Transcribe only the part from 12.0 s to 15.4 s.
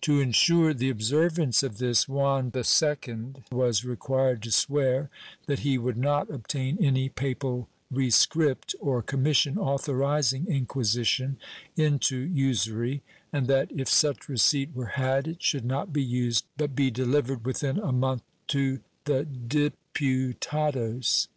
usury and that, if such rescript were had, it